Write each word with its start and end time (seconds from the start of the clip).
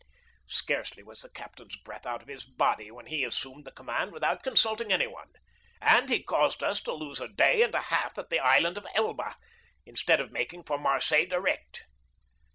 Scarcely 0.49 1.03
was 1.03 1.21
the 1.21 1.29
captain's 1.29 1.77
breath 1.77 2.07
out 2.07 2.23
of 2.23 2.27
his 2.27 2.43
body 2.43 2.89
when 2.89 3.05
he 3.05 3.23
assumed 3.23 3.65
the 3.65 3.71
command 3.71 4.11
without 4.11 4.41
consulting 4.41 4.91
anyone, 4.91 5.31
and 5.79 6.09
he 6.09 6.23
caused 6.23 6.63
us 6.63 6.81
to 6.81 6.91
lose 6.91 7.21
a 7.21 7.27
day 7.27 7.61
and 7.61 7.75
a 7.75 7.81
half 7.81 8.17
at 8.17 8.31
the 8.31 8.39
Island 8.39 8.79
of 8.79 8.87
Elba, 8.95 9.37
instead 9.85 10.19
of 10.19 10.31
making 10.31 10.63
for 10.63 10.79
Marseilles 10.79 11.29
direct." 11.29 11.85